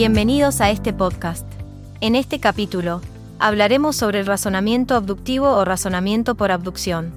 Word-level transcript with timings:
Bienvenidos 0.00 0.62
a 0.62 0.70
este 0.70 0.94
podcast. 0.94 1.46
En 2.00 2.16
este 2.16 2.40
capítulo, 2.40 3.02
hablaremos 3.38 3.96
sobre 3.96 4.20
el 4.20 4.24
razonamiento 4.24 4.94
abductivo 4.94 5.50
o 5.50 5.62
razonamiento 5.66 6.36
por 6.36 6.52
abducción. 6.52 7.12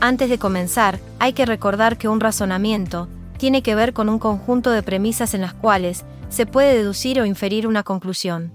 Antes 0.00 0.30
de 0.30 0.38
comenzar, 0.38 0.98
hay 1.18 1.34
que 1.34 1.44
recordar 1.44 1.98
que 1.98 2.08
un 2.08 2.20
razonamiento 2.20 3.06
tiene 3.36 3.62
que 3.62 3.74
ver 3.74 3.92
con 3.92 4.08
un 4.08 4.18
conjunto 4.18 4.70
de 4.70 4.82
premisas 4.82 5.34
en 5.34 5.42
las 5.42 5.52
cuales 5.52 6.06
se 6.30 6.46
puede 6.46 6.74
deducir 6.74 7.20
o 7.20 7.26
inferir 7.26 7.66
una 7.66 7.82
conclusión. 7.82 8.50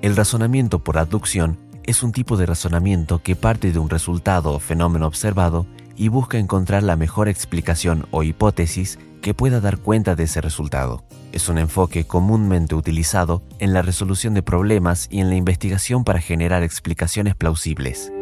El 0.00 0.16
razonamiento 0.16 0.78
por 0.78 0.96
abducción 0.96 1.58
es 1.84 2.02
un 2.02 2.12
tipo 2.12 2.36
de 2.36 2.46
razonamiento 2.46 3.22
que 3.22 3.36
parte 3.36 3.72
de 3.72 3.78
un 3.78 3.90
resultado 3.90 4.52
o 4.52 4.58
fenómeno 4.58 5.06
observado 5.06 5.66
y 5.96 6.08
busca 6.08 6.38
encontrar 6.38 6.82
la 6.82 6.96
mejor 6.96 7.28
explicación 7.28 8.06
o 8.10 8.22
hipótesis 8.22 8.98
que 9.20 9.34
pueda 9.34 9.60
dar 9.60 9.78
cuenta 9.78 10.14
de 10.16 10.24
ese 10.24 10.40
resultado. 10.40 11.04
Es 11.32 11.48
un 11.48 11.58
enfoque 11.58 12.04
comúnmente 12.04 12.74
utilizado 12.74 13.42
en 13.58 13.72
la 13.72 13.82
resolución 13.82 14.34
de 14.34 14.42
problemas 14.42 15.08
y 15.10 15.20
en 15.20 15.28
la 15.28 15.36
investigación 15.36 16.04
para 16.04 16.20
generar 16.20 16.62
explicaciones 16.62 17.34
plausibles. 17.34 18.12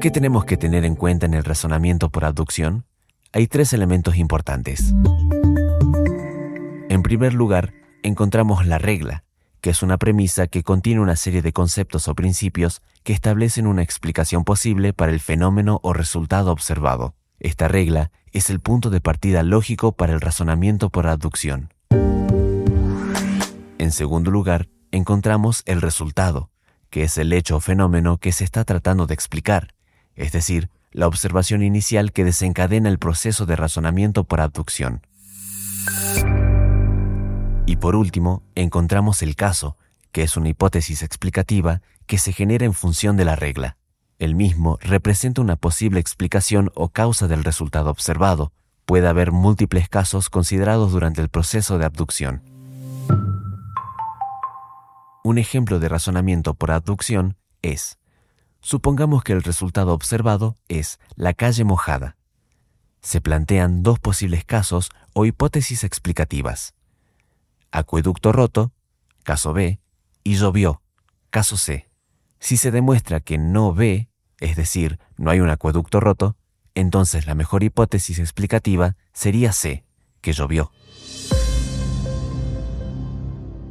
¿Qué 0.00 0.10
tenemos 0.10 0.44
que 0.44 0.56
tener 0.56 0.84
en 0.84 0.96
cuenta 0.96 1.26
en 1.26 1.34
el 1.34 1.44
razonamiento 1.44 2.10
por 2.10 2.24
abducción? 2.24 2.84
Hay 3.32 3.46
tres 3.46 3.72
elementos 3.72 4.16
importantes. 4.16 4.94
En 6.88 7.02
primer 7.02 7.34
lugar, 7.34 7.72
encontramos 8.02 8.66
la 8.66 8.78
regla, 8.78 9.24
que 9.60 9.70
es 9.70 9.82
una 9.82 9.98
premisa 9.98 10.46
que 10.46 10.62
contiene 10.62 11.00
una 11.00 11.16
serie 11.16 11.42
de 11.42 11.52
conceptos 11.52 12.08
o 12.08 12.14
principios 12.14 12.82
que 13.02 13.12
establecen 13.12 13.66
una 13.66 13.82
explicación 13.82 14.44
posible 14.44 14.92
para 14.92 15.12
el 15.12 15.20
fenómeno 15.20 15.80
o 15.82 15.92
resultado 15.92 16.52
observado. 16.52 17.14
Esta 17.38 17.68
regla 17.68 18.10
es 18.32 18.50
el 18.50 18.60
punto 18.60 18.90
de 18.90 19.00
partida 19.00 19.42
lógico 19.42 19.92
para 19.92 20.12
el 20.12 20.20
razonamiento 20.20 20.90
por 20.90 21.06
aducción. 21.06 21.72
En 23.78 23.92
segundo 23.92 24.30
lugar, 24.30 24.68
encontramos 24.90 25.62
el 25.66 25.80
resultado, 25.80 26.50
que 26.90 27.04
es 27.04 27.16
el 27.18 27.32
hecho 27.32 27.56
o 27.56 27.60
fenómeno 27.60 28.18
que 28.18 28.32
se 28.32 28.44
está 28.44 28.64
tratando 28.64 29.06
de 29.06 29.14
explicar, 29.14 29.74
es 30.14 30.32
decir, 30.32 30.70
la 30.92 31.06
observación 31.06 31.62
inicial 31.62 32.12
que 32.12 32.24
desencadena 32.24 32.88
el 32.88 32.98
proceso 32.98 33.46
de 33.46 33.56
razonamiento 33.56 34.24
por 34.24 34.40
abducción. 34.40 35.02
Y 37.70 37.76
por 37.76 37.94
último, 37.94 38.42
encontramos 38.56 39.22
el 39.22 39.36
caso, 39.36 39.76
que 40.10 40.24
es 40.24 40.36
una 40.36 40.48
hipótesis 40.48 41.04
explicativa 41.04 41.82
que 42.08 42.18
se 42.18 42.32
genera 42.32 42.66
en 42.66 42.74
función 42.74 43.16
de 43.16 43.24
la 43.24 43.36
regla. 43.36 43.76
El 44.18 44.34
mismo 44.34 44.76
representa 44.80 45.40
una 45.40 45.54
posible 45.54 46.00
explicación 46.00 46.72
o 46.74 46.88
causa 46.88 47.28
del 47.28 47.44
resultado 47.44 47.88
observado. 47.88 48.50
Puede 48.86 49.06
haber 49.06 49.30
múltiples 49.30 49.88
casos 49.88 50.30
considerados 50.30 50.90
durante 50.90 51.20
el 51.22 51.28
proceso 51.28 51.78
de 51.78 51.84
abducción. 51.84 52.42
Un 55.22 55.38
ejemplo 55.38 55.78
de 55.78 55.88
razonamiento 55.88 56.54
por 56.54 56.72
abducción 56.72 57.36
es, 57.62 58.00
supongamos 58.58 59.22
que 59.22 59.32
el 59.32 59.44
resultado 59.44 59.94
observado 59.94 60.56
es 60.66 60.98
la 61.14 61.34
calle 61.34 61.62
mojada. 61.62 62.16
Se 63.00 63.20
plantean 63.20 63.84
dos 63.84 64.00
posibles 64.00 64.44
casos 64.44 64.90
o 65.14 65.24
hipótesis 65.24 65.84
explicativas 65.84 66.74
acueducto 67.70 68.32
roto, 68.32 68.72
caso 69.22 69.52
B, 69.52 69.80
y 70.24 70.34
llovió, 70.34 70.82
caso 71.30 71.56
C. 71.56 71.88
Si 72.38 72.56
se 72.56 72.70
demuestra 72.70 73.20
que 73.20 73.38
no 73.38 73.74
B, 73.74 74.08
es 74.38 74.56
decir, 74.56 74.98
no 75.16 75.30
hay 75.30 75.40
un 75.40 75.50
acueducto 75.50 76.00
roto, 76.00 76.36
entonces 76.74 77.26
la 77.26 77.34
mejor 77.34 77.62
hipótesis 77.62 78.18
explicativa 78.18 78.96
sería 79.12 79.52
C, 79.52 79.84
que 80.20 80.32
llovió. 80.32 80.72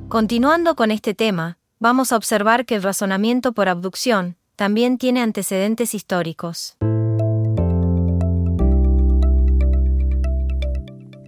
Continuando 0.07 0.75
con 0.75 0.91
este 0.91 1.13
tema, 1.13 1.59
vamos 1.79 2.11
a 2.11 2.17
observar 2.17 2.65
que 2.65 2.75
el 2.75 2.83
razonamiento 2.83 3.53
por 3.53 3.69
abducción 3.69 4.37
también 4.55 4.97
tiene 4.97 5.21
antecedentes 5.21 5.93
históricos. 5.93 6.77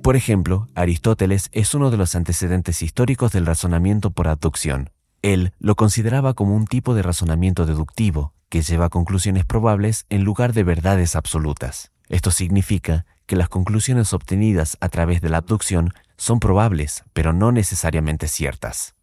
Por 0.04 0.16
ejemplo, 0.16 0.68
Aristóteles 0.74 1.50
es 1.52 1.76
uno 1.76 1.92
de 1.92 1.98
los 1.98 2.16
antecedentes 2.16 2.82
históricos 2.82 3.32
del 3.34 3.46
razonamiento 3.46 4.10
por 4.10 4.28
abducción. 4.28 4.90
Él 5.22 5.54
lo 5.60 5.76
consideraba 5.76 6.34
como 6.34 6.56
un 6.56 6.66
tipo 6.66 6.96
de 6.96 7.04
razonamiento 7.04 7.68
deductivo, 7.68 8.34
que 8.50 8.64
lleva 8.64 8.90
conclusiones 8.90 9.46
probables 9.46 10.08
en 10.10 10.24
lugar 10.24 10.54
de 10.54 10.64
verdades 10.64 11.16
absolutas. 11.16 11.92
Esto 12.10 12.32
significa 12.32 13.06
que 13.28 13.36
las 13.36 13.48
conclusiones 13.48 14.12
obtenidas 14.14 14.76
a 14.82 14.90
través 14.90 15.22
de 15.22 15.30
la 15.30 15.38
abducción 15.38 15.94
son 16.18 16.40
probables, 16.40 17.04
pero 17.14 17.32
no 17.32 17.52
necesariamente 17.52 18.28
ciertas. 18.28 18.96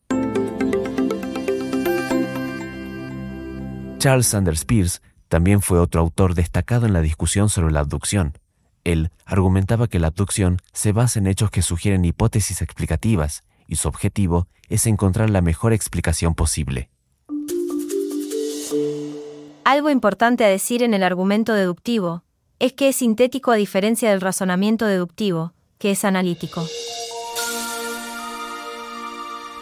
Charles 3.98 4.26
Sanders 4.26 4.64
Peirce 4.64 4.98
también 5.28 5.62
fue 5.62 5.78
otro 5.78 6.00
autor 6.00 6.34
destacado 6.34 6.86
en 6.86 6.92
la 6.92 7.02
discusión 7.02 7.48
sobre 7.48 7.72
la 7.72 7.80
abducción. 7.80 8.34
Él 8.88 9.10
argumentaba 9.26 9.86
que 9.86 9.98
la 9.98 10.06
abducción 10.06 10.62
se 10.72 10.92
basa 10.92 11.18
en 11.18 11.26
hechos 11.26 11.50
que 11.50 11.60
sugieren 11.60 12.06
hipótesis 12.06 12.62
explicativas 12.62 13.44
y 13.66 13.76
su 13.76 13.86
objetivo 13.86 14.48
es 14.70 14.86
encontrar 14.86 15.28
la 15.28 15.42
mejor 15.42 15.74
explicación 15.74 16.34
posible. 16.34 16.88
Algo 19.64 19.90
importante 19.90 20.42
a 20.46 20.48
decir 20.48 20.82
en 20.82 20.94
el 20.94 21.02
argumento 21.02 21.52
deductivo 21.52 22.24
es 22.60 22.72
que 22.72 22.88
es 22.88 22.96
sintético 22.96 23.50
a 23.50 23.56
diferencia 23.56 24.08
del 24.08 24.22
razonamiento 24.22 24.86
deductivo, 24.86 25.52
que 25.76 25.90
es 25.90 26.06
analítico. 26.06 26.66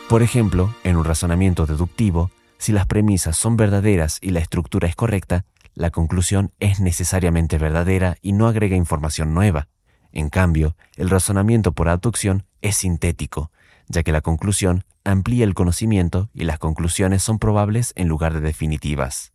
Por 0.08 0.22
ejemplo, 0.22 0.72
en 0.84 0.96
un 0.96 1.04
razonamiento 1.04 1.66
deductivo, 1.66 2.30
si 2.58 2.70
las 2.70 2.86
premisas 2.86 3.36
son 3.36 3.56
verdaderas 3.56 4.18
y 4.22 4.30
la 4.30 4.38
estructura 4.38 4.86
es 4.86 4.94
correcta, 4.94 5.44
la 5.76 5.90
conclusión 5.90 6.52
es 6.58 6.80
necesariamente 6.80 7.58
verdadera 7.58 8.16
y 8.22 8.32
no 8.32 8.48
agrega 8.48 8.76
información 8.76 9.34
nueva. 9.34 9.68
En 10.10 10.30
cambio, 10.30 10.74
el 10.96 11.10
razonamiento 11.10 11.72
por 11.72 11.90
aducción 11.90 12.46
es 12.62 12.78
sintético, 12.78 13.52
ya 13.86 14.02
que 14.02 14.10
la 14.10 14.22
conclusión 14.22 14.84
amplía 15.04 15.44
el 15.44 15.54
conocimiento 15.54 16.30
y 16.32 16.44
las 16.44 16.58
conclusiones 16.58 17.22
son 17.22 17.38
probables 17.38 17.92
en 17.94 18.08
lugar 18.08 18.32
de 18.32 18.40
definitivas. 18.40 19.32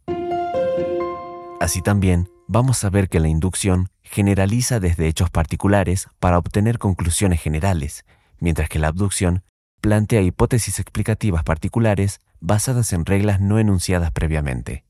Así 1.59 1.83
también, 1.83 2.27
vamos 2.47 2.83
a 2.83 2.89
ver 2.89 3.07
que 3.07 3.19
la 3.19 3.27
inducción 3.27 3.89
generaliza 4.01 4.79
desde 4.79 5.07
hechos 5.07 5.29
particulares 5.29 6.07
para 6.19 6.39
obtener 6.39 6.79
conclusiones 6.79 7.39
generales, 7.39 8.03
mientras 8.39 8.67
que 8.67 8.79
la 8.79 8.87
abducción 8.87 9.43
plantea 9.79 10.21
hipótesis 10.21 10.79
explicativas 10.79 11.43
particulares 11.43 12.19
basadas 12.39 12.93
en 12.93 13.05
reglas 13.05 13.39
no 13.39 13.59
enunciadas 13.59 14.11
previamente. 14.11 14.85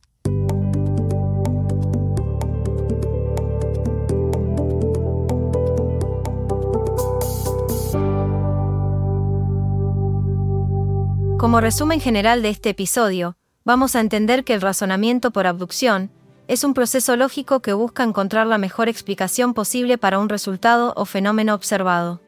Como 11.41 11.59
resumen 11.59 11.99
general 11.99 12.43
de 12.43 12.49
este 12.49 12.69
episodio, 12.69 13.35
vamos 13.65 13.95
a 13.95 13.99
entender 13.99 14.43
que 14.43 14.53
el 14.53 14.61
razonamiento 14.61 15.31
por 15.31 15.47
abducción 15.47 16.11
es 16.47 16.63
un 16.63 16.75
proceso 16.75 17.15
lógico 17.15 17.61
que 17.61 17.73
busca 17.73 18.03
encontrar 18.03 18.45
la 18.45 18.59
mejor 18.59 18.89
explicación 18.89 19.55
posible 19.55 19.97
para 19.97 20.19
un 20.19 20.29
resultado 20.29 20.93
o 20.95 21.05
fenómeno 21.05 21.55
observado. 21.55 22.21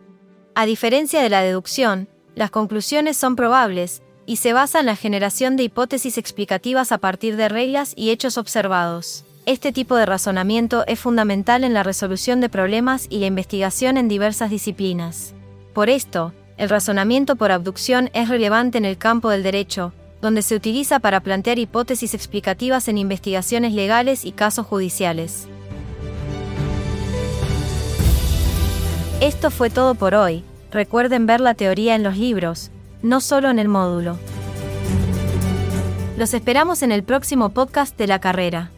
A 0.55 0.65
diferencia 0.65 1.21
de 1.21 1.29
la 1.29 1.43
deducción, 1.43 2.09
las 2.33 2.49
conclusiones 2.49 3.15
son 3.15 3.35
probables 3.35 4.01
y 4.25 4.37
se 4.37 4.51
basan 4.51 4.79
en 4.79 4.85
la 4.87 4.95
generación 4.95 5.57
de 5.57 5.63
hipótesis 5.65 6.17
explicativas 6.17 6.91
a 6.91 6.97
partir 6.97 7.35
de 7.35 7.49
reglas 7.49 7.93
y 7.95 8.09
hechos 8.09 8.39
observados. 8.39 9.25
Este 9.45 9.71
tipo 9.71 9.95
de 9.95 10.07
razonamiento 10.07 10.85
es 10.87 10.99
fundamental 10.99 11.63
en 11.63 11.75
la 11.75 11.83
resolución 11.83 12.41
de 12.41 12.49
problemas 12.49 13.05
y 13.11 13.19
la 13.19 13.27
investigación 13.27 13.97
en 13.97 14.07
diversas 14.07 14.49
disciplinas. 14.49 15.35
Por 15.75 15.91
esto, 15.91 16.33
el 16.57 16.69
razonamiento 16.69 17.35
por 17.35 17.51
abducción 17.51 18.09
es 18.13 18.29
relevante 18.29 18.77
en 18.77 18.85
el 18.85 18.97
campo 18.97 19.29
del 19.29 19.43
derecho, 19.43 19.93
donde 20.21 20.41
se 20.41 20.55
utiliza 20.55 20.99
para 20.99 21.19
plantear 21.19 21.59
hipótesis 21.59 22.13
explicativas 22.13 22.87
en 22.87 22.97
investigaciones 22.97 23.73
legales 23.73 24.23
y 24.23 24.31
casos 24.31 24.65
judiciales. 24.65 25.47
Esto 29.19 29.51
fue 29.51 29.69
todo 29.69 29.95
por 29.95 30.15
hoy. 30.15 30.43
Recuerden 30.71 31.25
ver 31.25 31.39
la 31.39 31.53
teoría 31.53 31.95
en 31.95 32.03
los 32.03 32.17
libros, 32.17 32.71
no 33.01 33.21
solo 33.21 33.49
en 33.49 33.59
el 33.59 33.67
módulo. 33.67 34.17
Los 36.17 36.33
esperamos 36.33 36.83
en 36.83 36.91
el 36.91 37.03
próximo 37.03 37.49
podcast 37.49 37.97
de 37.97 38.07
la 38.07 38.19
carrera. 38.19 38.71